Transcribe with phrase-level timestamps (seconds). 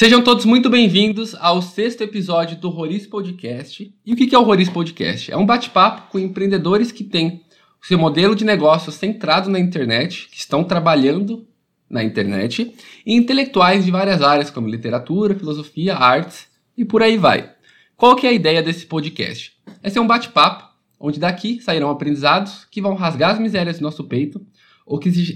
[0.00, 3.94] Sejam todos muito bem-vindos ao sexto episódio do Roriz Podcast.
[4.06, 5.30] E o que é o Roriz Podcast?
[5.30, 7.42] É um bate-papo com empreendedores que têm
[7.82, 11.46] o seu modelo de negócio centrado na internet, que estão trabalhando
[11.86, 12.74] na internet,
[13.04, 16.46] e intelectuais de várias áreas, como literatura, filosofia, artes
[16.78, 17.52] e por aí vai.
[17.94, 19.52] Qual que é a ideia desse podcast?
[19.82, 20.64] É ser um bate-papo,
[20.98, 24.40] onde daqui sairão aprendizados que vão rasgar as misérias do nosso peito,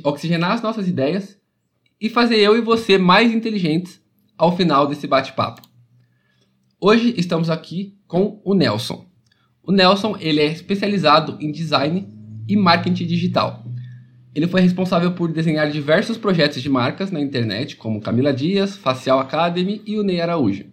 [0.02, 1.38] oxigenar as nossas ideias
[2.00, 4.02] e fazer eu e você mais inteligentes
[4.36, 5.62] ao final desse bate-papo.
[6.80, 9.06] Hoje estamos aqui com o Nelson.
[9.62, 12.08] O Nelson ele é especializado em design
[12.46, 13.64] e marketing digital.
[14.34, 19.20] Ele foi responsável por desenhar diversos projetos de marcas na internet, como Camila Dias, Facial
[19.20, 20.66] Academy e o Ney Araújo.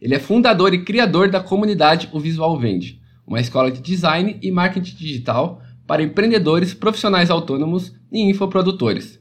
[0.00, 4.50] Ele é fundador e criador da comunidade O Visual Vende, uma escola de design e
[4.50, 9.18] marketing digital para empreendedores, profissionais autônomos e infoprodutores.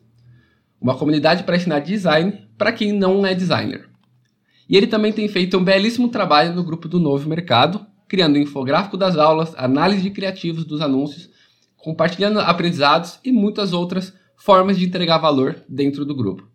[0.79, 3.89] Uma comunidade para ensinar design para quem não é designer.
[4.67, 8.97] E ele também tem feito um belíssimo trabalho no grupo do Novo Mercado, criando infográfico
[8.97, 11.29] das aulas, análise de criativos dos anúncios,
[11.77, 16.47] compartilhando aprendizados e muitas outras formas de entregar valor dentro do grupo.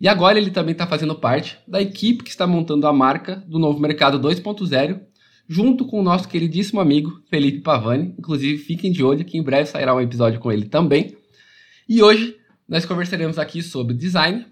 [0.00, 3.58] E agora ele também está fazendo parte da equipe que está montando a marca do
[3.58, 5.00] Novo Mercado 2.0,
[5.48, 8.14] junto com o nosso queridíssimo amigo Felipe Pavani.
[8.18, 11.16] Inclusive, fiquem de olho que em breve sairá um episódio com ele também.
[11.88, 12.36] E hoje
[12.68, 14.46] nós conversaremos aqui sobre design,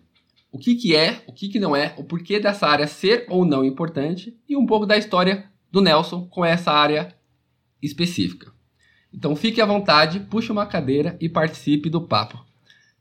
[0.53, 3.45] o que, que é, o que, que não é, o porquê dessa área ser ou
[3.45, 7.15] não importante e um pouco da história do Nelson com essa área
[7.81, 8.51] específica.
[9.13, 12.45] Então fique à vontade, puxe uma cadeira e participe do papo.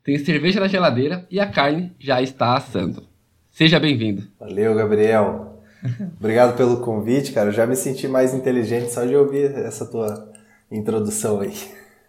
[0.02, 3.06] Tem cerveja na geladeira e a carne já está assando.
[3.50, 4.26] Seja bem-vindo.
[4.38, 5.62] Valeu, Gabriel.
[6.18, 7.48] Obrigado pelo convite, cara.
[7.48, 10.32] Eu já me senti mais inteligente só de ouvir essa tua
[10.70, 11.54] introdução aí.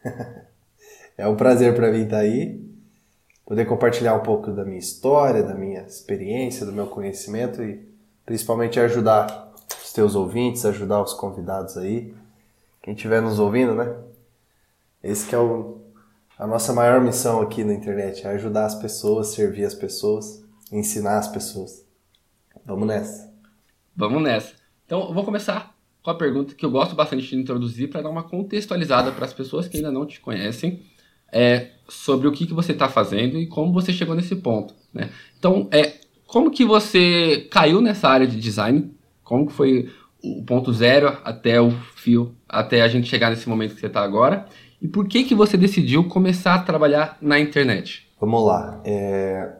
[1.18, 2.60] É um prazer para mim estar aí
[3.46, 7.86] poder compartilhar um pouco da minha história, da minha experiência, do meu conhecimento e
[8.26, 9.52] principalmente ajudar
[9.84, 12.14] os teus ouvintes, ajudar os convidados aí,
[12.82, 13.96] quem estiver nos ouvindo, né?
[15.04, 15.82] Esse que é o,
[16.38, 21.18] a nossa maior missão aqui na internet, é ajudar as pessoas, servir as pessoas, ensinar
[21.18, 21.86] as pessoas.
[22.66, 23.34] Vamos nessa.
[23.96, 24.54] Vamos nessa.
[24.86, 28.10] Então, eu vou começar com a pergunta que eu gosto bastante de introduzir para dar
[28.10, 30.84] uma contextualizada para as pessoas que ainda não te conhecem
[31.32, 34.74] é, sobre o que, que você está fazendo e como você chegou nesse ponto.
[34.94, 35.10] Né?
[35.38, 35.94] Então, é,
[36.28, 38.94] como que você caiu nessa área de design?
[39.24, 39.90] Como que foi
[40.24, 44.02] o ponto zero até o fio, até a gente chegar nesse momento que você está
[44.02, 44.46] agora?
[44.82, 48.10] E por que que você decidiu começar a trabalhar na internet?
[48.20, 48.82] Vamos lá.
[48.84, 49.52] É...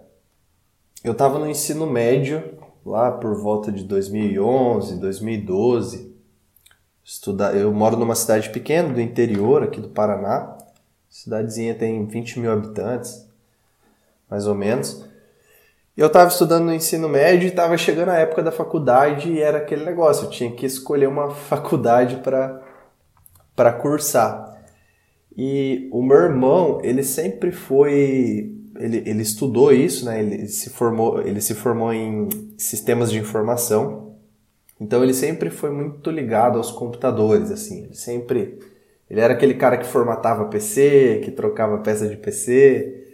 [1.04, 2.44] Eu estava no ensino médio,
[2.86, 6.16] lá por volta de 2011, 2012.
[7.04, 7.56] Estudar...
[7.56, 10.58] Eu moro numa cidade pequena do interior aqui do Paraná.
[11.12, 13.28] Cidadezinha tem 20 mil habitantes,
[14.30, 15.06] mais ou menos.
[15.96, 19.42] E eu estava estudando no ensino médio e estava chegando a época da faculdade e
[19.42, 24.58] era aquele negócio, eu tinha que escolher uma faculdade para cursar.
[25.38, 30.22] E o meu irmão, ele sempre foi ele, ele estudou isso, né?
[30.22, 34.16] Ele se formou, ele se formou em sistemas de informação.
[34.80, 37.84] Então ele sempre foi muito ligado aos computadores, assim.
[37.84, 38.60] Ele sempre
[39.12, 43.10] ele era aquele cara que formatava PC, que trocava peça de PC.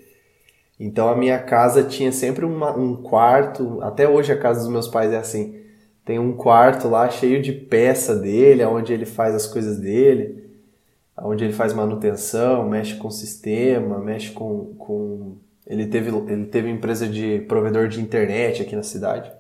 [0.80, 4.88] Então a minha casa tinha sempre uma, um quarto, até hoje a casa dos meus
[4.88, 5.59] pais é assim.
[6.06, 10.47] Tem um quarto lá cheio de peça dele, onde ele faz as coisas dele,
[11.18, 14.75] onde ele faz manutenção, mexe com sistema, mexe com.
[14.78, 15.38] com...
[15.66, 19.31] Ele, teve, ele teve empresa de provedor de internet aqui na cidade.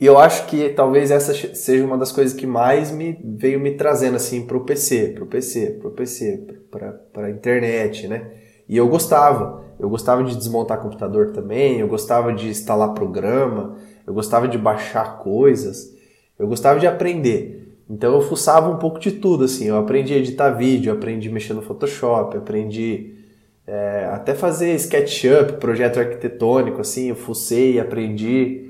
[0.00, 3.72] E eu acho que talvez essa seja uma das coisas que mais me veio me
[3.72, 8.30] trazendo assim pro PC, pro PC, pro PC, para para internet, né?
[8.68, 13.76] E eu gostava, eu gostava de desmontar computador também, eu gostava de instalar programa,
[14.06, 15.92] eu gostava de baixar coisas,
[16.38, 17.76] eu gostava de aprender.
[17.90, 21.32] Então eu fuçava um pouco de tudo assim, eu aprendi a editar vídeo, aprendi a
[21.32, 23.14] mexer no Photoshop, aprendi
[23.66, 28.67] é, até fazer SketchUp, projeto arquitetônico assim, eu fucei, aprendi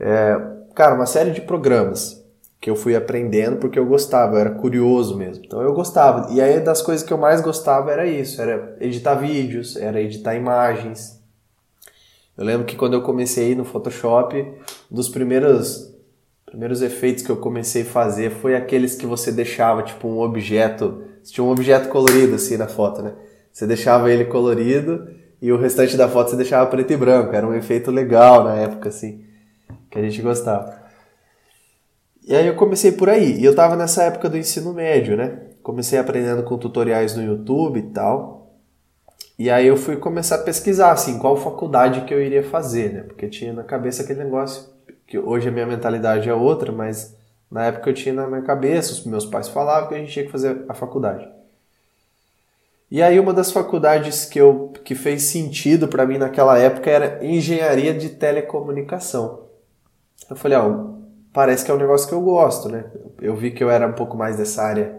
[0.00, 0.40] é,
[0.74, 2.24] cara, uma série de programas
[2.60, 5.44] que eu fui aprendendo porque eu gostava, eu era curioso mesmo.
[5.44, 6.32] Então eu gostava.
[6.32, 10.34] E aí das coisas que eu mais gostava era isso, era editar vídeos, era editar
[10.34, 11.18] imagens.
[12.36, 14.54] Eu lembro que quando eu comecei no Photoshop,
[14.90, 15.94] dos primeiros
[16.46, 21.02] primeiros efeitos que eu comecei a fazer foi aqueles que você deixava tipo um objeto,
[21.22, 23.12] tinha um objeto colorido assim na foto, né?
[23.52, 25.08] Você deixava ele colorido
[25.42, 27.34] e o restante da foto você deixava preto e branco.
[27.34, 29.27] Era um efeito legal na época assim
[29.90, 30.78] que a gente gostava.
[32.26, 33.40] E aí eu comecei por aí.
[33.40, 35.40] E eu tava nessa época do ensino médio, né?
[35.62, 38.38] Comecei aprendendo com tutoriais no YouTube e tal.
[39.38, 43.02] E aí eu fui começar a pesquisar, assim, qual faculdade que eu iria fazer, né?
[43.02, 44.68] Porque tinha na cabeça aquele negócio,
[45.06, 47.16] que hoje a minha mentalidade é outra, mas
[47.50, 50.24] na época eu tinha na minha cabeça, os meus pais falavam que a gente tinha
[50.26, 51.26] que fazer a faculdade.
[52.90, 57.24] E aí uma das faculdades que, eu, que fez sentido para mim naquela época era
[57.24, 59.47] engenharia de telecomunicação.
[60.28, 60.86] Eu falei, ah,
[61.32, 62.84] parece que é um negócio que eu gosto, né?
[63.20, 64.98] Eu vi que eu era um pouco mais dessa área.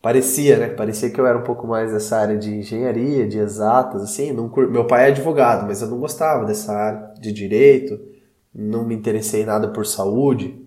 [0.00, 0.68] Parecia, né?
[0.68, 4.32] Parecia que eu era um pouco mais dessa área de engenharia, de exatas, assim.
[4.32, 8.00] Não, meu pai é advogado, mas eu não gostava dessa área de direito,
[8.52, 10.60] não me interessei nada por saúde.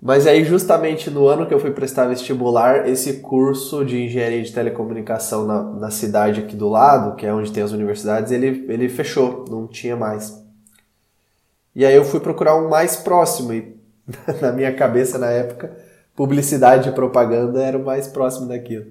[0.00, 4.52] Mas aí, justamente no ano que eu fui prestar vestibular, esse curso de engenharia de
[4.52, 8.88] telecomunicação na, na cidade aqui do lado, que é onde tem as universidades, ele, ele
[8.88, 10.41] fechou, não tinha mais.
[11.74, 13.76] E aí eu fui procurar um mais próximo, e
[14.40, 15.76] na minha cabeça na época,
[16.14, 18.86] publicidade e propaganda era o mais próximo daquilo.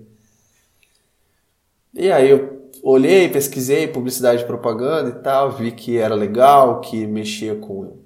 [1.94, 7.06] E aí eu olhei, pesquisei publicidade e propaganda e tal, vi que era legal, que
[7.06, 7.98] mexia com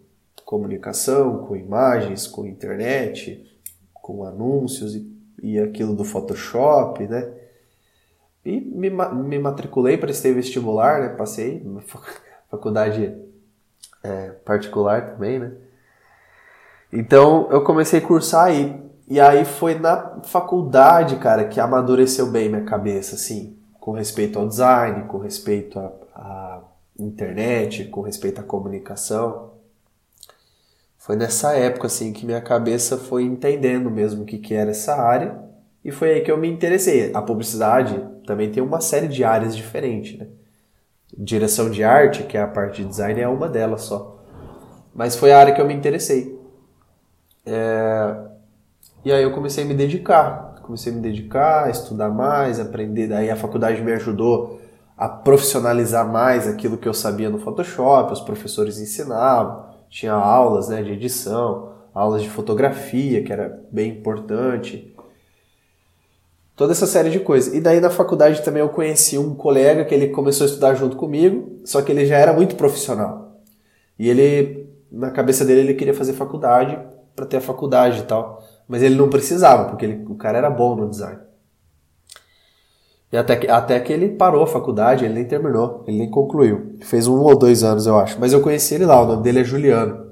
[0.44, 3.44] comunicação, com imagens, com internet,
[3.94, 5.08] com anúncios e,
[5.42, 7.32] e aquilo do Photoshop, né?
[8.46, 11.10] E me, me matriculei, prestei vestibular, né?
[11.10, 11.66] Passei,
[12.50, 13.25] faculdade
[14.06, 15.52] é, particular também, né?
[16.92, 18.84] Então eu comecei a cursar aí.
[19.08, 24.48] E aí foi na faculdade, cara, que amadureceu bem minha cabeça, assim, com respeito ao
[24.48, 26.62] design, com respeito à
[27.00, 29.56] internet, com respeito à comunicação
[31.06, 34.96] foi nessa época assim que minha cabeça foi entendendo mesmo o que, que era essa
[34.96, 35.38] área
[35.84, 37.12] e foi aí que eu me interessei.
[37.14, 40.26] A publicidade também tem uma série de áreas diferentes, né?
[41.18, 44.24] Direção de arte, que é a parte de design, é uma delas só.
[44.94, 46.40] Mas foi a área que eu me interessei.
[47.46, 48.16] É...
[49.04, 50.56] E aí eu comecei a me dedicar.
[50.62, 53.08] Comecei a me dedicar, a estudar mais, aprender.
[53.08, 54.60] Daí a faculdade me ajudou
[54.98, 60.82] a profissionalizar mais aquilo que eu sabia no Photoshop, os professores ensinavam tinha aulas né,
[60.84, 64.94] de edição, aulas de fotografia, que era bem importante.
[66.56, 67.54] Toda essa série de coisas.
[67.54, 70.96] E daí na faculdade também eu conheci um colega que ele começou a estudar junto
[70.96, 73.42] comigo, só que ele já era muito profissional.
[74.00, 76.78] E ele, na cabeça dele, ele queria fazer faculdade
[77.16, 78.42] para ter a faculdade e tal.
[78.68, 81.20] Mas ele não precisava, porque ele, o cara era bom no design.
[83.12, 86.76] E até que, até que ele parou a faculdade, ele nem terminou, ele nem concluiu.
[86.82, 88.20] Fez um ou dois anos, eu acho.
[88.20, 90.05] Mas eu conheci ele lá, o nome dele é Juliano.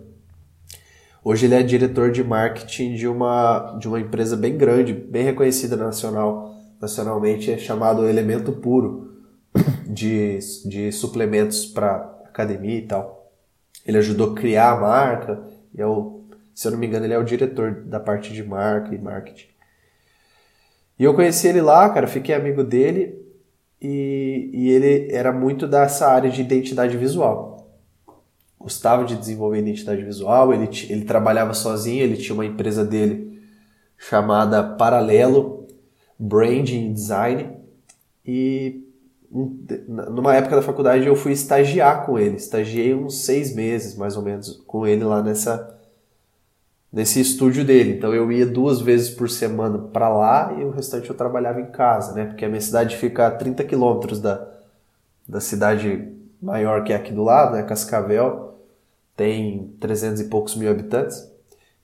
[1.26, 5.78] Hoje ele é diretor de marketing de uma, de uma empresa bem grande, bem reconhecida
[5.78, 9.24] nacional, nacionalmente, é chamado Elemento Puro,
[9.88, 13.32] de, de suplementos para academia e tal.
[13.86, 15.42] Ele ajudou a criar a marca,
[15.74, 18.44] e é o, se eu não me engano, ele é o diretor da parte de
[18.44, 19.48] marca e marketing.
[21.00, 23.18] E eu conheci ele lá, cara, fiquei amigo dele
[23.82, 27.53] e, e ele era muito dessa área de identidade visual.
[28.64, 33.42] Gostava de desenvolver identidade visual, ele, ele trabalhava sozinho, ele tinha uma empresa dele
[33.98, 35.68] chamada Paralelo
[36.18, 37.58] Branding Design
[38.26, 38.82] e
[39.30, 44.24] numa época da faculdade eu fui estagiar com ele, estagiei uns seis meses mais ou
[44.24, 45.74] menos com ele lá nessa
[46.94, 47.96] nesse estúdio dele.
[47.98, 51.72] Então eu ia duas vezes por semana para lá e o restante eu trabalhava em
[51.72, 52.26] casa, né?
[52.26, 54.48] Porque a minha cidade fica a 30 quilômetros da,
[55.28, 57.64] da cidade maior que é aqui do lado, né?
[57.64, 58.53] Cascavel.
[59.16, 61.32] Tem 300 e poucos mil habitantes.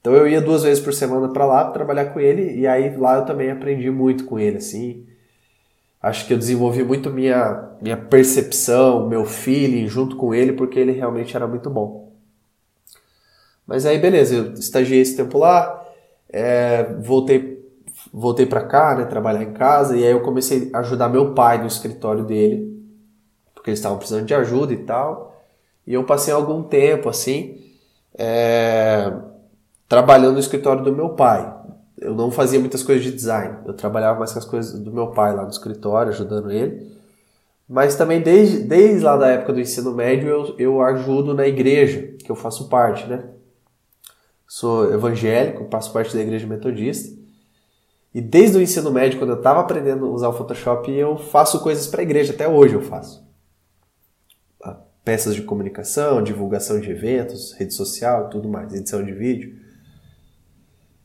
[0.02, 3.18] Então eu ia duas vezes por semana para lá trabalhar com ele e aí lá
[3.18, 5.06] eu também aprendi muito com ele, assim.
[6.02, 10.94] Acho que eu desenvolvi muito minha, minha percepção, meu feeling junto com ele porque ele
[10.94, 12.14] realmente era muito bom.
[13.68, 15.86] Mas aí, beleza, eu estagiei esse tempo lá,
[16.32, 17.60] é, voltei
[18.14, 21.60] voltei para cá, né, trabalhar em casa, e aí eu comecei a ajudar meu pai
[21.60, 22.84] no escritório dele,
[23.54, 25.29] porque eles estavam precisando de ajuda e tal.
[25.90, 27.58] E eu passei algum tempo, assim,
[28.16, 29.12] é,
[29.88, 31.52] trabalhando no escritório do meu pai.
[31.98, 35.08] Eu não fazia muitas coisas de design, eu trabalhava mais com as coisas do meu
[35.08, 36.96] pai lá no escritório, ajudando ele.
[37.68, 42.14] Mas também desde, desde lá da época do ensino médio eu, eu ajudo na igreja,
[42.24, 43.24] que eu faço parte, né?
[44.50, 47.16] sou evangélico, faço parte da igreja metodista.
[48.14, 51.62] E desde o ensino médio, quando eu estava aprendendo a usar o Photoshop, eu faço
[51.62, 53.29] coisas para a igreja, até hoje eu faço.
[55.04, 59.56] Peças de comunicação, divulgação de eventos, rede social, tudo mais, edição de vídeo.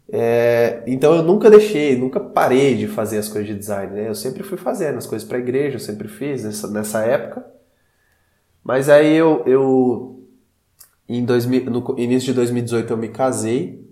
[0.08, 3.92] É, então eu nunca deixei, nunca parei de fazer as coisas de design.
[3.94, 4.08] Né?
[4.08, 7.44] Eu sempre fui fazendo as coisas para a igreja, eu sempre fiz nessa, nessa época.
[8.62, 10.14] Mas aí eu, eu
[11.08, 13.84] em 2000, no início de 2018 eu me casei.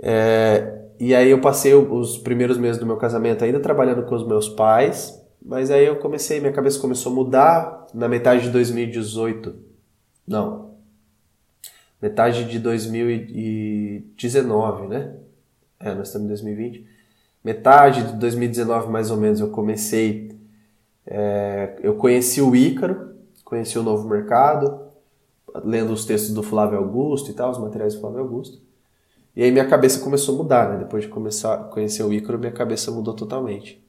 [0.00, 4.26] É, e aí eu passei os primeiros meses do meu casamento ainda trabalhando com os
[4.26, 9.54] meus pais, Mas aí eu comecei, minha cabeça começou a mudar na metade de 2018.
[10.26, 10.70] Não.
[12.00, 15.16] Metade de 2019, né?
[15.78, 16.86] É, nós estamos em 2020.
[17.44, 20.34] Metade de 2019, mais ou menos, eu comecei.
[21.06, 24.80] É, eu conheci o Ícaro, conheci o Novo Mercado,
[25.62, 28.62] lendo os textos do Flávio Augusto e tal, os materiais do Flávio Augusto.
[29.36, 30.78] E aí minha cabeça começou a mudar, né?
[30.78, 33.83] Depois de começar a conhecer o Ícaro, minha cabeça mudou totalmente.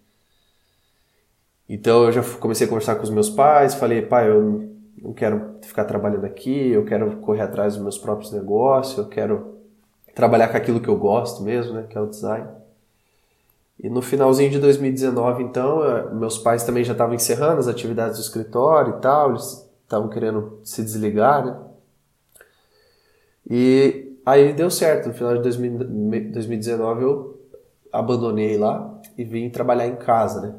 [1.68, 4.70] Então eu já comecei a conversar com os meus pais, falei, pai, eu
[5.02, 9.56] não quero ficar trabalhando aqui, eu quero correr atrás dos meus próprios negócios, eu quero
[10.14, 11.86] trabalhar com aquilo que eu gosto mesmo, né?
[11.90, 12.48] Que é o design.
[13.78, 18.18] E no finalzinho de 2019, então, eh, meus pais também já estavam encerrando as atividades
[18.18, 21.58] do escritório e tal, eles estavam querendo se desligar, né?
[23.50, 27.40] E aí deu certo, no final de 2019 eu
[27.92, 30.56] abandonei lá e vim trabalhar em casa, né?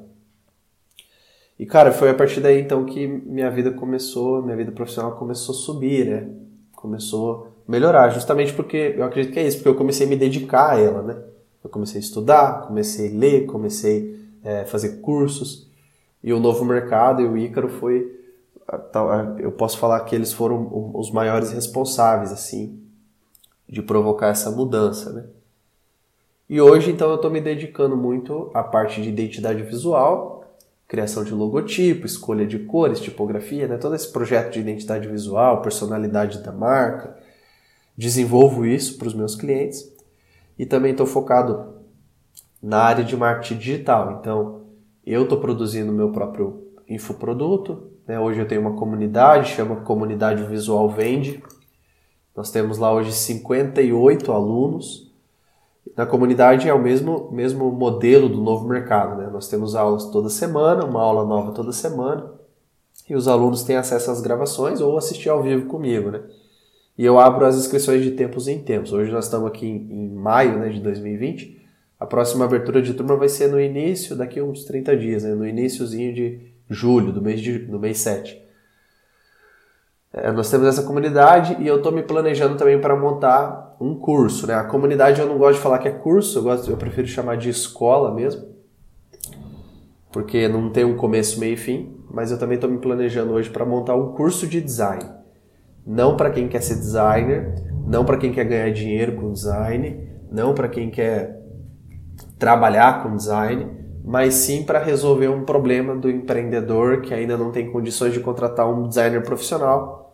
[1.59, 5.55] E cara, foi a partir daí então que minha vida começou, minha vida profissional começou
[5.55, 6.29] a subir, né?
[6.75, 10.17] Começou a melhorar, justamente porque eu acredito que é isso, porque eu comecei a me
[10.17, 11.17] dedicar a ela, né?
[11.65, 15.67] Eu comecei a estudar, comecei a ler, comecei a é, fazer cursos.
[16.23, 18.15] E o novo mercado e o Ícaro foi.
[19.39, 22.81] Eu posso falar que eles foram os maiores responsáveis, assim,
[23.69, 25.25] de provocar essa mudança, né?
[26.49, 30.36] E hoje, então, eu estou me dedicando muito à parte de identidade visual,
[30.89, 33.77] criação de logotipo, escolha de cores, tipografia, né?
[33.77, 37.17] todo esse projeto de identidade visual, personalidade da marca.
[37.97, 39.91] Desenvolvo isso para os meus clientes
[40.59, 41.77] e também estou focado
[42.63, 44.19] na área de marketing digital.
[44.21, 44.67] Então,
[45.05, 47.91] eu estou produzindo meu próprio infoproduto.
[48.07, 48.19] Né?
[48.19, 51.43] Hoje eu tenho uma comunidade, chama Comunidade Visual Vende.
[52.35, 55.06] Nós temos lá hoje 58 alunos.
[55.95, 59.17] Na comunidade é o mesmo, mesmo modelo do novo mercado.
[59.17, 59.29] Né?
[59.31, 62.33] Nós temos aulas toda semana, uma aula nova toda semana.
[63.09, 66.11] E os alunos têm acesso às gravações ou assistir ao vivo comigo.
[66.11, 66.23] Né?
[66.99, 68.93] E eu abro as inscrições de tempos em tempos.
[68.93, 71.65] Hoje nós estamos aqui em, em maio né, de 2020.
[72.01, 75.47] A próxima abertura de turma vai ser no início, daqui uns 30 dias, né, no
[75.47, 78.43] iníciozinho de julho, do mês, de, do mês 7.
[80.13, 84.47] É, nós temos essa comunidade e eu estou me planejando também para montar um curso.
[84.47, 84.55] Né?
[84.55, 87.37] A comunidade eu não gosto de falar que é curso, eu, gosto, eu prefiro chamar
[87.37, 88.47] de escola mesmo,
[90.13, 91.95] porque não tem um começo, meio e fim.
[92.11, 95.05] Mas eu também estou me planejando hoje para montar um curso de design
[95.87, 97.55] não para quem quer ser designer,
[97.87, 101.41] não para quem quer ganhar dinheiro com design, não para quem quer
[102.39, 103.71] trabalhar com design,
[104.05, 108.69] mas sim para resolver um problema do empreendedor que ainda não tem condições de contratar
[108.69, 110.06] um designer profissional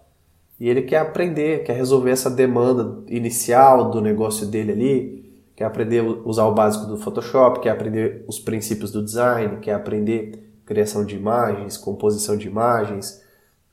[0.62, 5.99] e ele quer aprender, quer resolver essa demanda inicial do negócio dele ali, quer aprender
[5.99, 11.04] a usar o básico do Photoshop, quer aprender os princípios do design, quer aprender criação
[11.04, 13.21] de imagens, composição de imagens,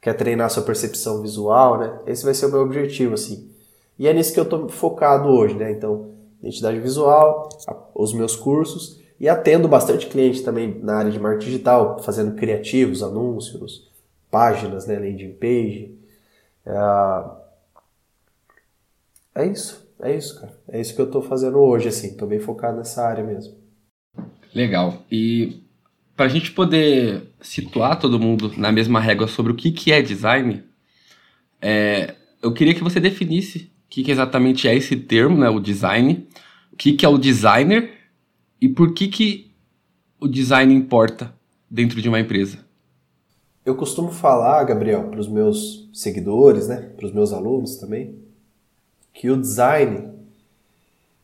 [0.02, 2.00] quer treinar sua percepção visual, né?
[2.08, 3.52] Esse vai ser o meu objetivo, assim.
[4.00, 5.72] E é nisso que eu estou focado hoje, né?
[5.72, 6.10] Então,
[6.42, 7.50] identidade visual,
[7.94, 13.04] os meus cursos e atendo bastante cliente também na área de marketing digital, fazendo criativos,
[13.04, 13.88] anúncios,
[14.32, 14.98] páginas, né?
[14.98, 15.99] Landing page.
[16.70, 17.40] É,
[19.44, 20.58] é isso, é isso, cara.
[20.68, 22.10] É isso que eu estou fazendo hoje, assim.
[22.10, 23.58] Estou bem focado nessa área mesmo.
[24.54, 25.04] Legal.
[25.12, 25.64] E
[26.16, 30.02] para a gente poder situar todo mundo na mesma régua sobre o que, que é
[30.02, 30.64] design,
[31.62, 35.60] é, eu queria que você definisse o que, que exatamente é esse termo, né, o
[35.60, 36.28] design,
[36.72, 37.92] o que, que é o designer
[38.62, 39.52] e por que, que
[40.20, 41.34] o design importa
[41.70, 42.69] dentro de uma empresa.
[43.70, 48.18] Eu costumo falar, Gabriel, para os meus seguidores, né, para os meus alunos também,
[49.14, 50.10] que o design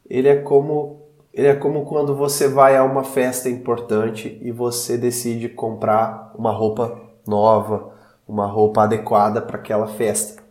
[0.08, 1.02] ele é como
[1.34, 6.52] ele é como quando você vai a uma festa importante e você decide comprar uma
[6.52, 7.92] roupa nova,
[8.28, 10.44] uma roupa adequada para aquela festa.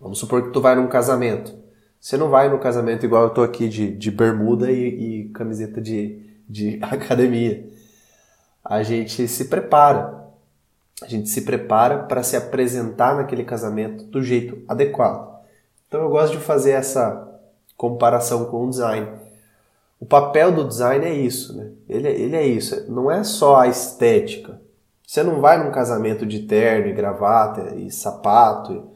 [0.00, 1.54] Vamos supor que tu vai num casamento.
[2.00, 4.88] Você não vai no casamento igual eu tô aqui de, de bermuda e,
[5.20, 7.64] e camiseta de, de academia.
[8.64, 10.21] A gente se prepara.
[11.02, 15.40] A gente se prepara para se apresentar naquele casamento do jeito adequado.
[15.88, 17.28] Então eu gosto de fazer essa
[17.76, 19.22] comparação com o design
[20.02, 21.70] o papel do design é isso, né?
[21.88, 22.90] Ele, é, ele é isso.
[22.90, 24.60] Não é só a estética.
[25.06, 28.90] Você não vai num casamento de terno e gravata e sapato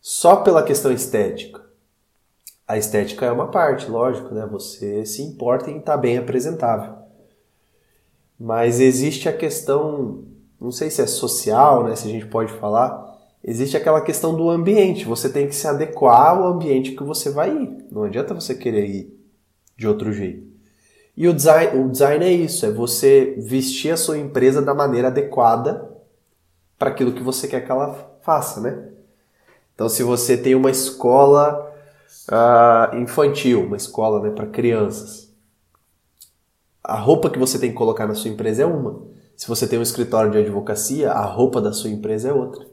[0.00, 1.60] só pela questão estética.
[2.68, 4.46] A estética é uma parte, lógico, né?
[4.46, 6.94] Você se importa em estar bem apresentável.
[8.38, 10.22] Mas existe a questão,
[10.62, 11.96] não sei se é social, né?
[11.96, 15.04] Se a gente pode falar, existe aquela questão do ambiente.
[15.04, 17.86] Você tem que se adequar ao ambiente que você vai ir.
[17.90, 19.18] Não adianta você querer ir
[19.76, 20.46] de outro jeito.
[21.16, 25.08] E o design, o design é isso, é você vestir a sua empresa da maneira
[25.08, 25.90] adequada
[26.78, 28.88] para aquilo que você quer que ela faça, né?
[29.74, 31.74] Então, se você tem uma escola
[32.30, 35.32] uh, infantil, uma escola né, para crianças,
[36.84, 39.02] a roupa que você tem que colocar na sua empresa é uma.
[39.42, 42.64] Se você tem um escritório de advocacia, a roupa da sua empresa é outra.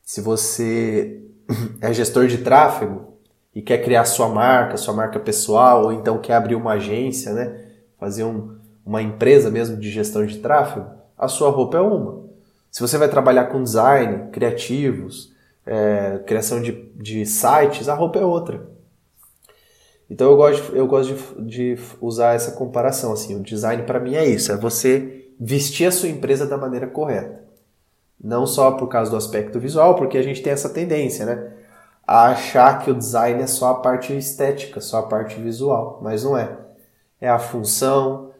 [0.00, 1.20] Se você
[1.82, 3.14] é gestor de tráfego
[3.52, 7.64] e quer criar sua marca, sua marca pessoal, ou então quer abrir uma agência, né?
[7.98, 8.54] fazer um,
[8.86, 10.86] uma empresa mesmo de gestão de tráfego,
[11.18, 12.26] a sua roupa é uma.
[12.70, 15.32] Se você vai trabalhar com design, criativos,
[15.66, 18.70] é, criação de, de sites, a roupa é outra.
[20.08, 23.12] Então eu gosto, eu gosto de, de usar essa comparação.
[23.12, 26.86] Assim, o design para mim é isso, é você vestir a sua empresa da maneira
[26.86, 27.42] correta.
[28.22, 31.52] Não só por causa do aspecto visual, porque a gente tem essa tendência, né?
[32.06, 36.22] A achar que o design é só a parte estética, só a parte visual, mas
[36.22, 36.56] não é.
[37.20, 38.30] É a função,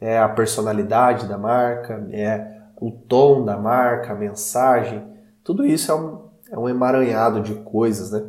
[0.00, 5.02] é a personalidade da marca, é o tom da marca, a mensagem.
[5.44, 8.22] Tudo isso é um, é um emaranhado de coisas, né?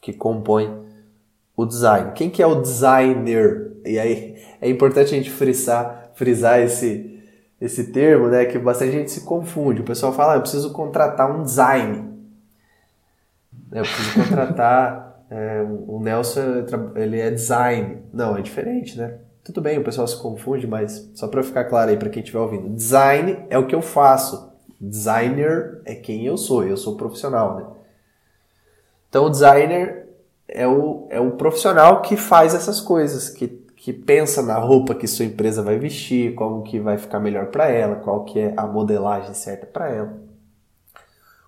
[0.00, 0.86] Que compõe
[1.54, 2.12] o design.
[2.12, 3.72] Quem que é o designer?
[3.84, 7.12] E aí é importante a gente frisar, frisar esse,
[7.62, 8.44] esse termo, né?
[8.44, 9.82] Que bastante gente se confunde.
[9.82, 12.12] O pessoal fala, ah, eu preciso contratar um design.
[13.70, 15.10] Eu preciso contratar.
[15.34, 18.02] É, o Nelson, ele é design.
[18.12, 19.14] Não, é diferente, né?
[19.42, 22.38] Tudo bem, o pessoal se confunde, mas só para ficar claro aí para quem estiver
[22.38, 22.68] ouvindo.
[22.68, 24.52] Design é o que eu faço.
[24.78, 27.64] Designer é quem eu sou, eu sou profissional, né?
[29.08, 30.06] Então o designer
[30.46, 35.08] é o, é o profissional que faz essas coisas, que, que pensa na roupa que
[35.08, 38.64] sua empresa vai vestir, como que vai ficar melhor para ela, qual que é a
[38.64, 40.20] modelagem certa para ela.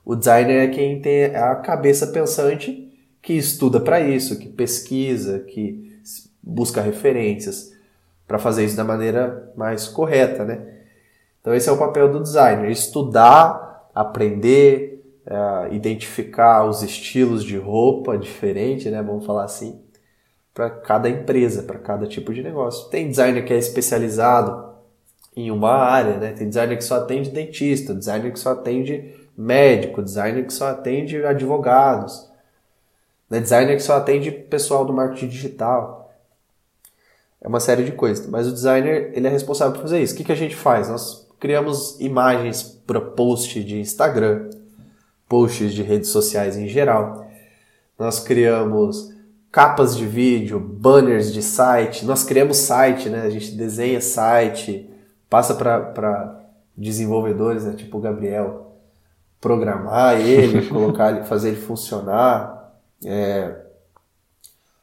[0.05, 5.97] O designer é quem tem a cabeça pensante que estuda para isso, que pesquisa, que
[6.43, 7.73] busca referências
[8.27, 10.61] para fazer isso da maneira mais correta, né?
[11.41, 18.19] Então esse é o papel do designer, estudar, aprender, uh, identificar os estilos de roupa
[18.19, 19.01] diferente, né?
[19.05, 19.84] Vamos falar assim,
[20.55, 22.89] para cada empresa, para cada tipo de negócio.
[22.89, 24.73] Tem designer que é especializado
[25.37, 26.33] em uma área, né?
[26.33, 31.25] Tem designer que só atende dentista, designer que só atende médico, designer que só atende
[31.25, 32.31] advogados.
[33.29, 33.41] Né?
[33.41, 36.13] Designer que só atende pessoal do marketing digital.
[37.41, 38.25] É uma série de coisas.
[38.29, 40.15] Mas o designer ele é responsável por fazer isso.
[40.15, 40.89] O que, que a gente faz?
[40.89, 44.51] Nós criamos imagens para post de Instagram,
[45.29, 47.27] posts de redes sociais em geral.
[47.99, 49.14] Nós criamos
[49.55, 52.05] capas de vídeo, banners de site.
[52.05, 53.23] Nós criamos site, né?
[53.23, 54.91] A gente desenha site,
[55.31, 56.45] passa para
[56.77, 57.73] desenvolvedores, né?
[57.75, 58.73] tipo o Gabriel,
[59.41, 62.75] programar ele, colocar ele, fazer ele funcionar.
[63.05, 63.55] É,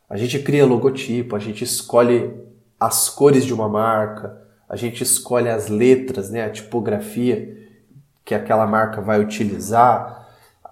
[0.10, 2.34] a gente cria logotipo, a gente escolhe
[2.80, 7.58] as cores de uma marca, a gente escolhe as letras, né, a tipografia
[8.24, 10.21] que aquela marca vai utilizar.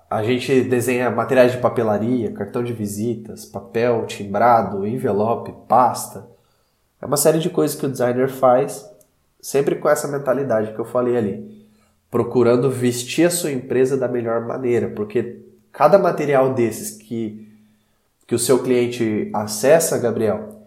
[0.09, 6.27] A gente desenha materiais de papelaria, cartão de visitas, papel timbrado, envelope, pasta.
[6.99, 8.89] É uma série de coisas que o designer faz,
[9.39, 11.63] sempre com essa mentalidade que eu falei ali,
[12.09, 15.41] procurando vestir a sua empresa da melhor maneira, porque
[15.71, 17.47] cada material desses que,
[18.25, 20.59] que o seu cliente acessa, Gabriel,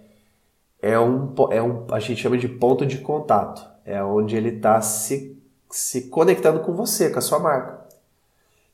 [0.80, 3.66] é um, é um, a gente chama de ponto de contato.
[3.84, 5.36] É onde ele está se,
[5.68, 7.81] se conectando com você, com a sua marca.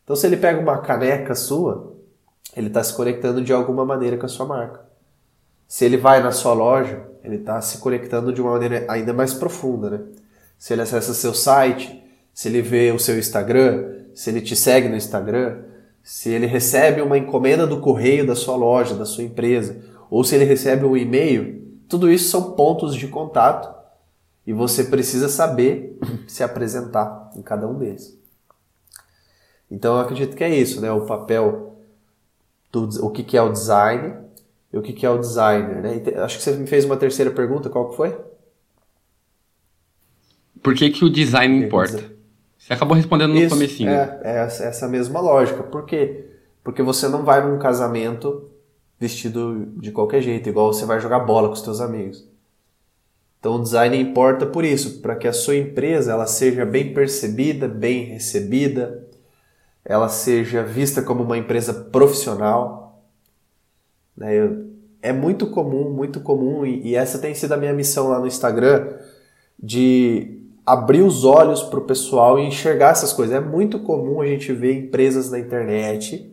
[0.09, 1.93] Então, se ele pega uma caneca sua,
[2.57, 4.81] ele está se conectando de alguma maneira com a sua marca.
[5.67, 9.35] Se ele vai na sua loja, ele está se conectando de uma maneira ainda mais
[9.35, 10.01] profunda, né?
[10.59, 14.89] Se ele acessa seu site, se ele vê o seu Instagram, se ele te segue
[14.89, 15.59] no Instagram,
[16.03, 19.77] se ele recebe uma encomenda do correio da sua loja, da sua empresa,
[20.09, 23.69] ou se ele recebe um e-mail, tudo isso são pontos de contato
[24.47, 28.18] e você precisa saber se apresentar em cada um deles.
[29.71, 30.91] Então eu acredito que é isso, né?
[30.91, 31.77] O papel
[32.73, 34.15] do o que, que é o design
[34.73, 36.03] e o que, que é o designer, né?
[36.23, 38.17] Acho que você me fez uma terceira pergunta, qual que foi?
[40.63, 42.05] Por que, que o design importa?
[42.59, 43.91] Você acabou respondendo no Isso, comecinho.
[43.91, 45.63] É, é essa mesma lógica.
[45.63, 46.27] Por quê?
[46.63, 48.51] Porque você não vai num casamento
[48.99, 52.27] vestido de qualquer jeito, igual você vai jogar bola com os seus amigos.
[53.39, 57.69] Então o design importa por isso, para que a sua empresa ela seja bem percebida,
[57.69, 59.07] bem recebida,
[59.89, 63.03] ela seja vista como uma empresa profissional.
[64.15, 64.31] Né?
[65.01, 68.87] É muito comum, muito comum, e essa tem sido a minha missão lá no Instagram,
[69.59, 73.35] de abrir os olhos para o pessoal e enxergar essas coisas.
[73.35, 76.31] É muito comum a gente ver empresas na internet,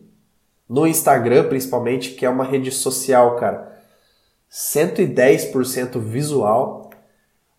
[0.68, 3.80] no Instagram principalmente, que é uma rede social, cara,
[4.50, 6.85] 110% visual,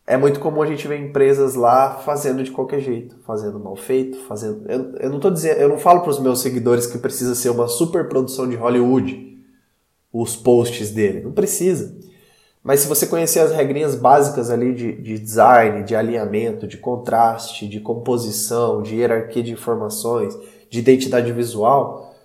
[0.07, 4.17] é muito comum a gente ver empresas lá fazendo de qualquer jeito, fazendo mal feito,
[4.19, 4.63] fazendo.
[4.71, 7.49] Eu, eu não tô dizendo, eu não falo para os meus seguidores que precisa ser
[7.49, 9.27] uma super produção de Hollywood
[10.11, 11.93] os posts dele, não precisa.
[12.63, 17.67] Mas se você conhecer as regrinhas básicas ali de, de design, de alinhamento, de contraste,
[17.67, 20.37] de composição, de hierarquia de informações,
[20.69, 22.15] de identidade visual,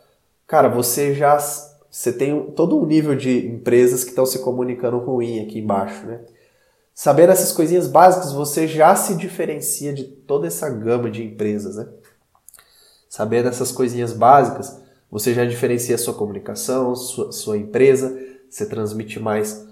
[0.47, 1.38] cara, você já
[1.90, 6.21] você tem todo um nível de empresas que estão se comunicando ruim aqui embaixo, né?
[6.94, 11.88] Saber essas coisinhas básicas, você já se diferencia de toda essa gama de empresas, né?
[13.09, 19.66] Saber dessas coisinhas básicas, você já diferencia sua comunicação, sua, sua empresa, você transmite mais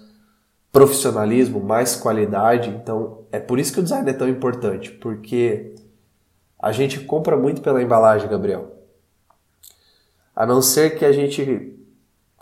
[0.71, 2.69] profissionalismo, mais qualidade.
[2.69, 5.75] Então, é por isso que o design é tão importante, porque
[6.59, 8.71] a gente compra muito pela embalagem, Gabriel.
[10.35, 11.75] A não ser que a gente.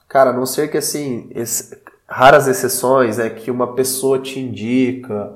[0.08, 5.32] Cara, a não ser que assim, esse, raras exceções é que uma pessoa te indica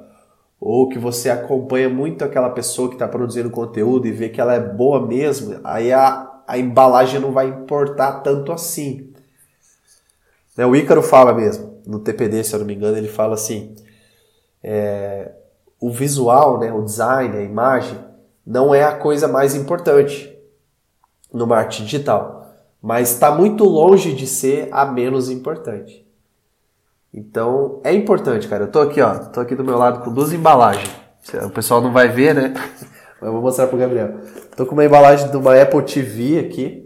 [0.60, 4.54] ou que você acompanha muito aquela pessoa que está produzindo conteúdo e vê que ela
[4.54, 9.14] é boa mesmo, aí a, a embalagem não vai importar tanto assim.
[10.58, 13.76] Né, o Ícaro fala mesmo, no TPD, se eu não me engano, ele fala assim:
[14.64, 15.34] é,
[15.80, 18.00] o visual, né, o design, a imagem,
[18.46, 20.34] não é a coisa mais importante
[21.32, 22.48] no marketing digital,
[22.82, 26.04] mas está muito longe de ser a menos importante.
[27.13, 28.63] Então, é importante, cara.
[28.63, 30.89] Eu tô aqui, ó, tô aqui do meu lado com duas embalagens.
[31.45, 32.54] O pessoal não vai ver, né?
[33.21, 34.15] Mas vou mostrar pro Gabriel.
[34.58, 36.84] Tô com uma embalagem de uma Apple TV aqui.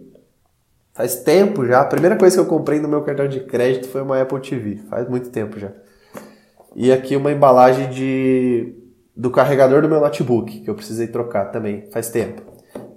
[0.94, 1.82] Faz tempo já.
[1.82, 4.82] A primeira coisa que eu comprei no meu cartão de crédito foi uma Apple TV.
[4.90, 5.72] Faz muito tempo já.
[6.76, 8.76] E aqui uma embalagem de
[9.16, 11.90] do carregador do meu notebook, que eu precisei trocar também.
[11.92, 12.44] Faz tempo.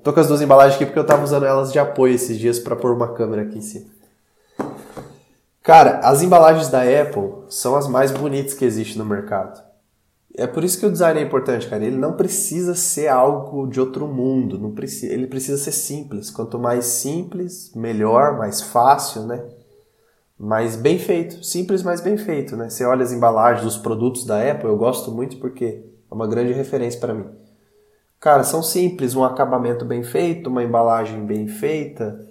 [0.03, 2.59] Tô com as duas embalagens aqui porque eu tava usando elas de apoio esses dias
[2.59, 3.87] para pôr uma câmera aqui em cima.
[5.71, 9.63] Cara, as embalagens da Apple são as mais bonitas que existe no mercado.
[10.37, 11.85] É por isso que o design é importante, cara.
[11.85, 16.29] Ele não precisa ser algo de outro mundo, não precisa, ele precisa ser simples.
[16.29, 19.45] Quanto mais simples, melhor, mais fácil, né?
[20.37, 22.69] Mais bem feito, simples, mas bem feito, né?
[22.69, 26.53] Você olha as embalagens dos produtos da Apple, eu gosto muito porque é uma grande
[26.53, 27.27] referência para mim.
[28.19, 32.27] Cara, são simples, um acabamento bem feito, uma embalagem bem feita,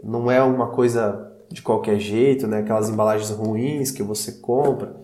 [0.00, 2.58] não é uma coisa de qualquer jeito, né?
[2.58, 4.96] Aquelas embalagens ruins que você compra.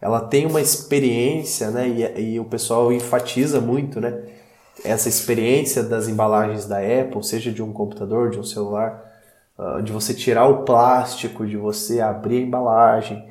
[0.00, 1.88] Ela tem uma experiência, né?
[1.88, 4.22] E, e o pessoal enfatiza muito, né?
[4.82, 9.04] Essa experiência das embalagens da Apple, seja de um computador, de um celular,
[9.58, 13.28] uh, de você tirar o plástico, de você abrir a embalagem.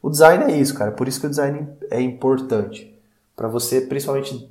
[0.00, 0.92] O design é isso, cara.
[0.92, 2.94] Por isso que o design é importante
[3.34, 4.48] para você, principalmente,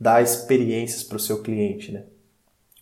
[0.00, 2.04] dar experiências para o seu cliente, né?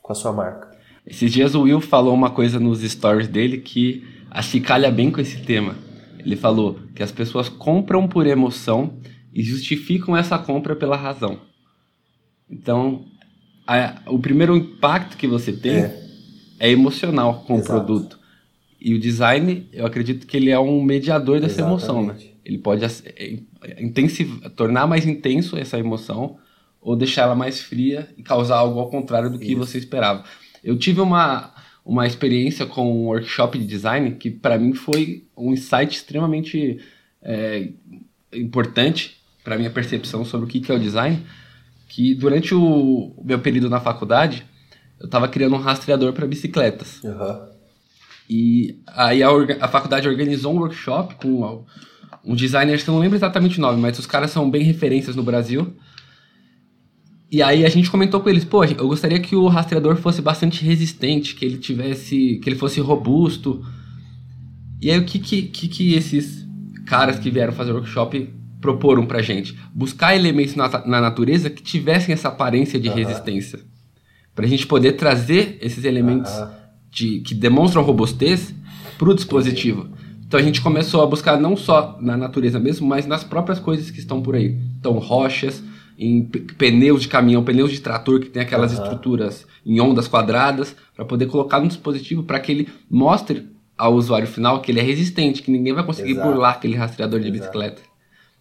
[0.01, 0.71] Com a sua marca.
[1.05, 5.11] Esses dias o Will falou uma coisa nos stories dele que acho que calha bem
[5.11, 5.77] com esse tema.
[6.19, 8.99] Ele falou que as pessoas compram por emoção
[9.33, 11.41] e justificam essa compra pela razão.
[12.49, 13.05] Então,
[13.67, 16.07] a, o primeiro impacto que você tem é,
[16.59, 17.73] é emocional com Exato.
[17.73, 18.21] o produto.
[18.81, 21.85] E o design, eu acredito que ele é um mediador dessa Exatamente.
[21.85, 22.17] emoção, né?
[22.45, 23.39] Ele pode é,
[23.79, 26.39] intensiv tornar mais intenso essa emoção
[26.81, 29.57] ou deixar ela mais fria e causar algo ao contrário do que Isso.
[29.57, 30.25] você esperava.
[30.65, 35.53] Eu tive uma, uma experiência com um workshop de design que para mim foi um
[35.53, 36.79] insight extremamente
[37.23, 37.71] é,
[38.33, 41.25] importante para minha percepção sobre o que é o design,
[41.89, 44.47] que durante o meu período na faculdade
[44.99, 47.03] eu estava criando um rastreador para bicicletas.
[47.03, 47.49] Uhum.
[48.29, 49.29] E aí a,
[49.61, 51.65] a, faculdade organizou um workshop com
[52.25, 55.23] um designer, eu não lembro exatamente o nome, mas os caras são bem referências no
[55.23, 55.75] Brasil.
[57.31, 60.65] E aí a gente comentou com eles, pô, eu gostaria que o rastreador fosse bastante
[60.65, 63.65] resistente, que ele tivesse, que ele fosse robusto.
[64.83, 66.45] E aí o que que, que, que esses
[66.87, 68.29] caras que vieram fazer o workshop
[68.61, 69.57] proporam pra gente?
[69.73, 72.97] Buscar elementos na, na natureza que tivessem essa aparência de uhum.
[72.97, 73.61] resistência.
[74.35, 76.49] Pra gente poder trazer esses elementos uhum.
[76.91, 78.53] de, que demonstram robustez
[78.99, 79.89] pro dispositivo.
[80.27, 83.89] Então a gente começou a buscar não só na natureza mesmo, mas nas próprias coisas
[83.89, 84.59] que estão por aí.
[84.79, 85.63] Então rochas,
[86.01, 88.83] em pneus de caminhão, pneus de trator que tem aquelas uhum.
[88.83, 94.27] estruturas em ondas quadradas, para poder colocar no dispositivo para que ele mostre ao usuário
[94.27, 96.27] final que ele é resistente, que ninguém vai conseguir Exato.
[96.27, 97.41] burlar aquele rastreador de Exato.
[97.41, 97.83] bicicleta.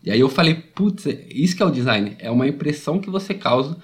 [0.01, 3.33] E aí eu falei, putz, isso que é o design, é uma impressão que você
[3.33, 3.77] causa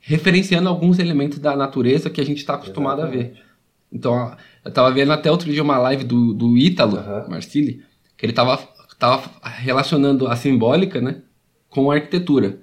[0.00, 3.26] referenciando alguns elementos da natureza que a gente está acostumado Exatamente.
[3.26, 3.42] a ver.
[3.92, 7.28] Então, eu estava vendo até outro dia uma live do, do Ítalo, uhum.
[7.28, 7.82] Marcili,
[8.16, 8.58] que ele estava
[8.98, 11.22] tava relacionando a simbólica né,
[11.68, 12.58] com a arquitetura.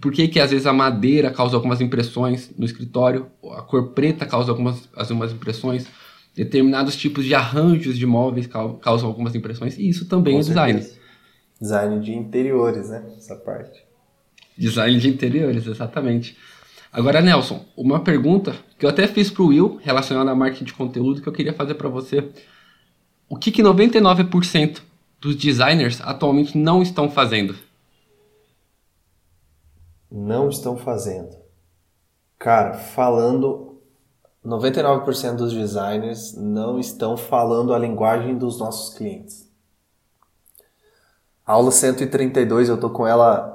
[0.00, 4.26] Por que, que às vezes a madeira causa algumas impressões no escritório, a cor preta
[4.26, 5.86] causa algumas, algumas impressões,
[6.34, 10.86] determinados tipos de arranjos de móveis causam algumas impressões, e isso também Com é design.
[11.60, 13.02] Design de interiores, né?
[13.16, 13.82] Essa parte.
[14.56, 16.36] Design de interiores, exatamente.
[16.92, 20.72] Agora, Nelson, uma pergunta que eu até fiz para o Will relacionada à marketing de
[20.72, 22.28] conteúdo que eu queria fazer para você.
[23.28, 24.80] O que, que 99%
[25.20, 27.54] dos designers atualmente não estão fazendo?
[30.10, 31.36] Não estão fazendo.
[32.38, 33.80] Cara, falando
[34.44, 39.48] 99% dos designers não estão falando a linguagem dos nossos clientes.
[41.44, 43.54] A aula 132, eu tô com ela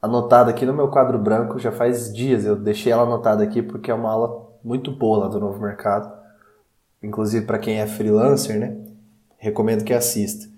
[0.00, 3.90] anotada aqui no meu quadro branco, já faz dias eu deixei ela anotada aqui porque
[3.90, 6.12] é uma aula muito boa lá do Novo Mercado.
[7.02, 8.76] Inclusive para quem é freelancer, né?
[9.38, 10.51] Recomendo que assista.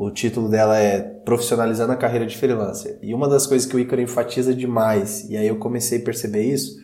[0.00, 3.00] O título dela é Profissionalizando a Carreira de Freelancer.
[3.02, 6.44] E uma das coisas que o Ícaro enfatiza demais, e aí eu comecei a perceber
[6.44, 6.80] isso,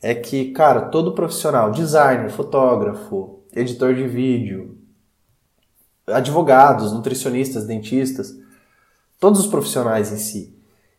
[0.00, 4.78] é que, cara, todo profissional, designer, fotógrafo, editor de vídeo,
[6.06, 8.32] advogados, nutricionistas, dentistas,
[9.18, 10.56] todos os profissionais em si,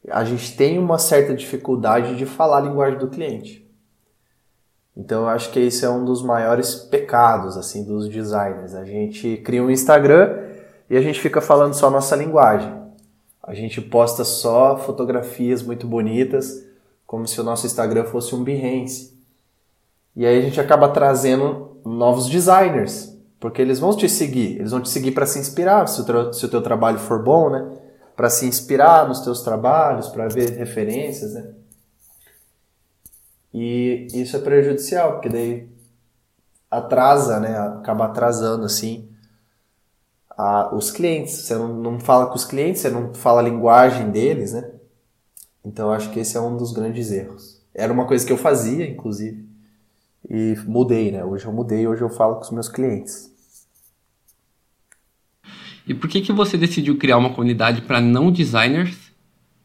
[0.10, 3.66] a gente tem uma certa dificuldade de falar a linguagem do cliente.
[4.98, 8.76] Então eu acho que esse é um dos maiores pecados assim dos designers.
[8.76, 10.49] A gente cria um Instagram
[10.90, 12.74] e a gente fica falando só a nossa linguagem.
[13.44, 16.66] A gente posta só fotografias muito bonitas,
[17.06, 19.18] como se o nosso Instagram fosse um Behance.
[20.16, 24.82] E aí a gente acaba trazendo novos designers, porque eles vão te seguir, eles vão
[24.82, 27.80] te seguir para se inspirar, se o, se o teu trabalho for bom, né?
[28.20, 31.54] para se inspirar nos teus trabalhos, para ver referências, né?
[33.54, 35.70] E isso é prejudicial, porque daí
[36.70, 37.58] atrasa, né?
[37.58, 39.09] Acaba atrasando assim
[40.40, 41.34] a, os clientes.
[41.34, 44.72] Você não, não fala com os clientes, você não fala a linguagem deles, né?
[45.66, 47.62] Então acho que esse é um dos grandes erros.
[47.76, 49.46] Era uma coisa que eu fazia, inclusive,
[50.30, 51.26] e mudei, né?
[51.26, 53.30] Hoje eu mudei, hoje eu falo com os meus clientes.
[55.86, 58.96] E por que, que você decidiu criar uma comunidade para não designers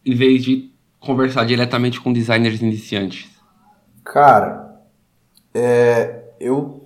[0.05, 3.31] em vez de conversar diretamente com designers iniciantes?
[4.03, 4.81] Cara,
[5.55, 6.83] é, eu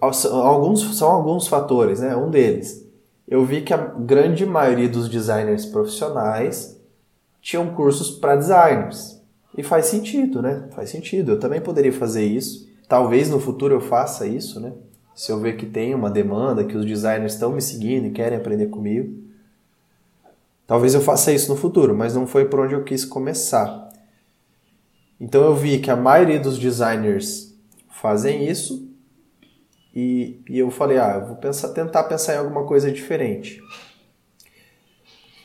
[0.00, 2.16] alguns são alguns fatores, né?
[2.16, 2.89] Um deles,
[3.30, 6.78] eu vi que a grande maioria dos designers profissionais
[7.40, 9.18] tinham cursos para designers.
[9.56, 10.68] E faz sentido, né?
[10.72, 11.32] Faz sentido.
[11.32, 12.68] Eu também poderia fazer isso.
[12.88, 14.72] Talvez no futuro eu faça isso, né?
[15.20, 18.38] se eu ver que tem uma demanda, que os designers estão me seguindo e querem
[18.38, 19.22] aprender comigo,
[20.66, 23.90] talvez eu faça isso no futuro, mas não foi por onde eu quis começar.
[25.20, 27.54] Então eu vi que a maioria dos designers
[27.90, 28.89] fazem isso
[29.94, 33.60] e, e eu falei, ah, eu vou pensar, tentar pensar em alguma coisa diferente.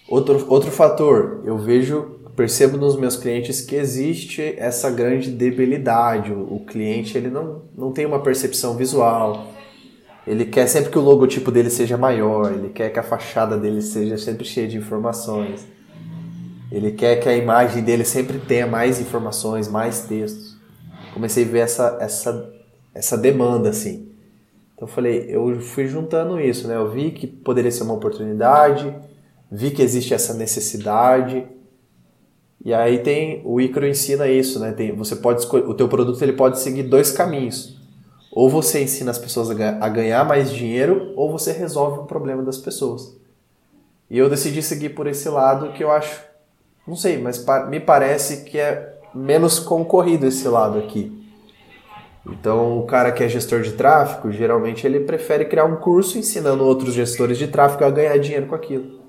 [0.08, 6.31] Outro, outro fator, eu vejo, percebo nos meus clientes que existe essa grande debilidade.
[6.31, 9.47] O, o cliente ele não, não tem uma percepção visual,
[10.27, 13.81] ele quer sempre que o logotipo dele seja maior, ele quer que a fachada dele
[13.81, 15.67] seja sempre cheia de informações.
[16.71, 20.58] Ele quer que a imagem dele sempre tenha mais informações, mais textos.
[21.13, 22.53] Comecei a ver essa, essa,
[22.93, 24.14] essa demanda assim.
[24.75, 26.75] Então eu falei, eu fui juntando isso, né?
[26.75, 28.93] Eu vi que poderia ser uma oportunidade,
[29.49, 31.47] vi que existe essa necessidade.
[32.63, 34.73] E aí tem o Icaro ensina isso, né?
[34.73, 37.79] Tem, você pode escolher, o teu produto ele pode seguir dois caminhos.
[38.31, 42.57] Ou você ensina as pessoas a ganhar mais dinheiro, ou você resolve o problema das
[42.57, 43.15] pessoas.
[44.09, 46.21] E eu decidi seguir por esse lado que eu acho,
[46.85, 51.24] não sei, mas me parece que é menos concorrido esse lado aqui.
[52.27, 56.63] Então, o cara que é gestor de tráfego, geralmente ele prefere criar um curso ensinando
[56.63, 58.99] outros gestores de tráfego a ganhar dinheiro com aquilo.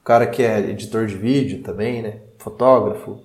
[0.00, 2.20] O cara que é editor de vídeo também, né?
[2.38, 3.20] Fotógrafo.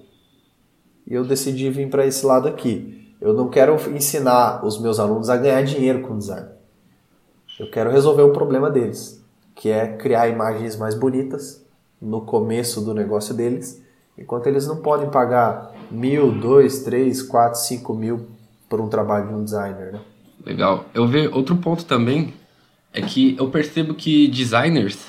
[1.07, 3.15] E eu decidi vir para esse lado aqui.
[3.19, 6.47] Eu não quero ensinar os meus alunos a ganhar dinheiro com design.
[7.59, 9.23] Eu quero resolver um problema deles,
[9.55, 11.63] que é criar imagens mais bonitas
[12.01, 13.83] no começo do negócio deles,
[14.17, 18.27] enquanto eles não podem pagar mil, dois, três, quatro, cinco mil
[18.71, 19.91] por um trabalho de um designer.
[19.91, 19.99] Né?
[20.45, 20.85] Legal.
[20.93, 22.33] Eu vejo outro ponto também
[22.93, 25.07] é que eu percebo que designers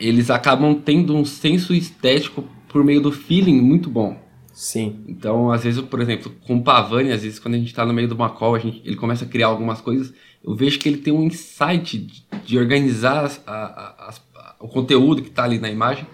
[0.00, 4.18] eles acabam tendo um senso estético por meio do feeling muito bom.
[4.54, 5.04] Sim.
[5.06, 7.92] Então, às vezes, por exemplo, com o Pavani, às vezes, quando a gente está no
[7.92, 10.88] meio de uma call, a gente, ele começa a criar algumas coisas, eu vejo que
[10.88, 15.58] ele tem um insight de, de organizar a, a, a, o conteúdo que está ali
[15.58, 16.06] na imagem,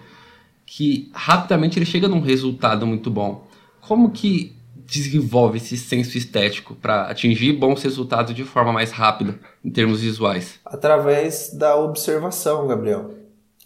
[0.65, 3.47] que rapidamente ele chega num resultado muito bom.
[3.81, 4.58] Como que
[4.89, 10.59] desenvolve esse senso estético para atingir bons resultados de forma mais rápida em termos visuais?
[10.65, 13.11] Através da observação, Gabriel.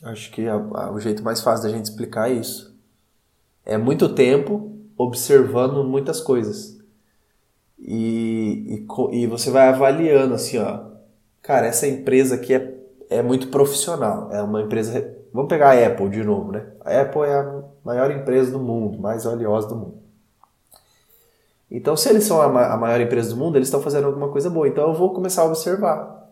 [0.02, 2.74] Acho que é o jeito mais fácil da gente explicar é isso
[3.66, 6.78] é muito tempo observando muitas coisas.
[7.80, 10.92] E, e, e, você vai avaliando assim, ó.
[11.42, 12.74] Cara, essa empresa aqui é,
[13.10, 14.32] é muito profissional.
[14.32, 16.64] É uma empresa Vamos pegar a Apple de novo, né?
[16.82, 20.03] A Apple é a maior empresa do mundo, mais valiosa do mundo.
[21.74, 24.68] Então, se eles são a maior empresa do mundo, eles estão fazendo alguma coisa boa.
[24.68, 26.24] Então, eu vou começar a observar.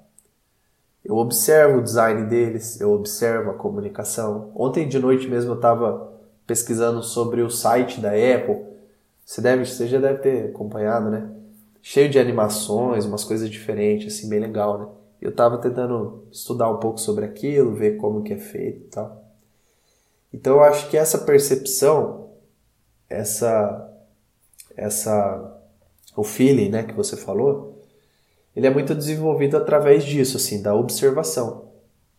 [1.04, 4.52] Eu observo o design deles, eu observo a comunicação.
[4.56, 6.14] Ontem de noite mesmo eu estava
[6.46, 8.64] pesquisando sobre o site da Apple.
[9.26, 11.28] Você, deve, você já deve ter acompanhado, né?
[11.82, 14.88] Cheio de animações, umas coisas diferentes, assim, bem legal, né?
[15.20, 19.24] Eu estava tentando estudar um pouco sobre aquilo, ver como que é feito e tal.
[20.32, 22.30] Então eu acho que essa percepção,
[23.10, 23.91] essa,
[24.76, 25.58] essa,
[26.16, 27.82] o feeling, né, que você falou,
[28.56, 31.66] ele é muito desenvolvido através disso, assim, da observação.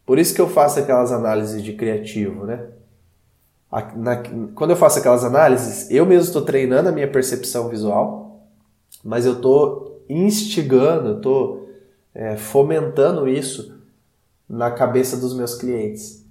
[0.04, 2.68] Por isso que eu faço aquelas análises de criativo, né?
[3.96, 4.22] Na,
[4.54, 8.46] quando eu faço aquelas análises, eu mesmo estou treinando a minha percepção visual,
[9.02, 11.70] mas eu estou instigando, estou
[12.14, 13.80] é, fomentando isso
[14.48, 16.21] na cabeça dos meus clientes.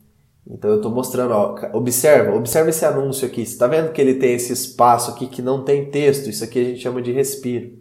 [0.48, 3.46] Então eu estou mostrando, ó, observa, observa esse anúncio aqui.
[3.46, 6.30] Você está vendo que ele tem esse espaço aqui que não tem texto?
[6.30, 7.80] Isso aqui a gente chama de respiro.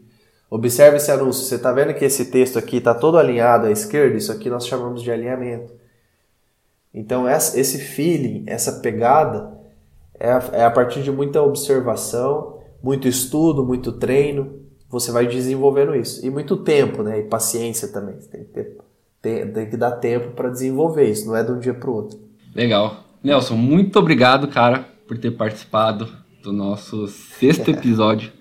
[0.50, 1.44] Observe esse anúncio.
[1.44, 4.16] Você está vendo que esse texto aqui está todo alinhado à esquerda?
[4.16, 5.72] Isso aqui nós chamamos de alinhamento.
[6.92, 9.56] Então, esse feeling, essa pegada,
[10.18, 14.58] é a, é a partir de muita observação, muito estudo, muito treino.
[14.88, 16.24] Você vai desenvolvendo isso.
[16.26, 17.20] E muito tempo, né?
[17.20, 18.20] E paciência também.
[18.20, 18.76] Você tem que, ter,
[19.22, 21.94] tem, tem que dar tempo para desenvolver isso, não é de um dia para o
[21.94, 22.29] outro.
[22.54, 23.04] Legal.
[23.22, 26.08] Nelson, muito obrigado, cara, por ter participado
[26.42, 28.32] do nosso sexto episódio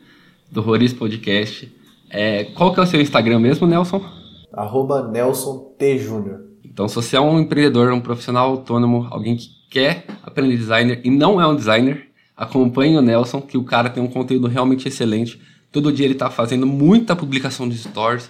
[0.52, 1.72] do Roriz Podcast.
[2.10, 4.04] É, qual que é o seu Instagram mesmo, Nelson?
[4.52, 6.00] Arroba Nelson T.
[6.00, 6.42] Júnior.
[6.66, 11.10] Então, se você é um empreendedor, um profissional autônomo, alguém que quer aprender designer e
[11.10, 15.40] não é um designer, acompanhe o Nelson, que o cara tem um conteúdo realmente excelente.
[15.72, 18.30] Todo dia ele está fazendo muita publicação de stories.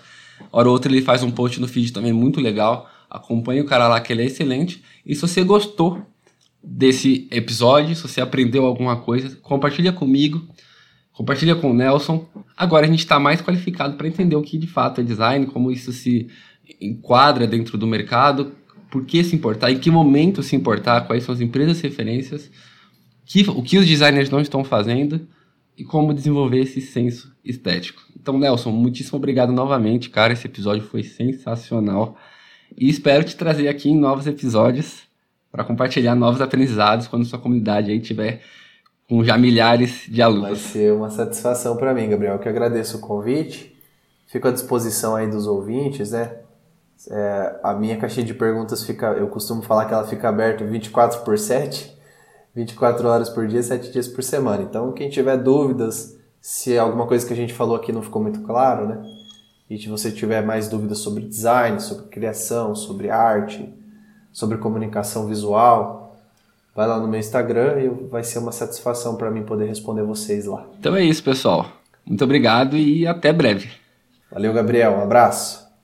[0.51, 2.89] Hora ou outra ele faz um post no feed também muito legal.
[3.09, 4.83] Acompanhe o cara lá que ele é excelente.
[5.05, 6.01] E se você gostou
[6.63, 10.47] desse episódio, se você aprendeu alguma coisa, compartilha comigo.
[11.11, 12.25] Compartilha com o Nelson.
[12.55, 15.71] Agora a gente está mais qualificado para entender o que de fato é design, como
[15.71, 16.29] isso se
[16.79, 18.53] enquadra dentro do mercado,
[18.91, 22.49] por que se importar, em que momento se importar, quais são as empresas referências,
[23.25, 25.27] que, o que os designers não estão fazendo
[25.77, 28.01] e como desenvolver esse senso estético.
[28.19, 30.33] Então, Nelson, muitíssimo obrigado novamente, cara.
[30.33, 32.17] Esse episódio foi sensacional
[32.77, 35.03] e espero te trazer aqui em novos episódios
[35.51, 38.41] para compartilhar novos aprendizados quando sua comunidade aí tiver
[39.07, 40.49] com já milhares de alunos.
[40.49, 43.75] Vai ser uma satisfação para mim, Gabriel, que agradeço o convite.
[44.27, 46.31] Fico à disposição aí dos ouvintes, né?
[47.09, 51.21] É, a minha caixinha de perguntas fica, eu costumo falar que ela fica aberta 24
[51.21, 51.97] por 7,
[52.53, 54.61] 24 horas por dia, 7 dias por semana.
[54.61, 58.41] Então, quem tiver dúvidas, se alguma coisa que a gente falou aqui não ficou muito
[58.41, 59.01] claro, né?
[59.69, 63.69] E se você tiver mais dúvidas sobre design, sobre criação, sobre arte,
[64.31, 66.17] sobre comunicação visual,
[66.75, 70.45] vai lá no meu Instagram e vai ser uma satisfação para mim poder responder vocês
[70.45, 70.65] lá.
[70.79, 71.67] Então é isso, pessoal.
[72.05, 73.69] Muito obrigado e até breve.
[74.31, 74.93] Valeu, Gabriel.
[74.93, 75.68] Um abraço.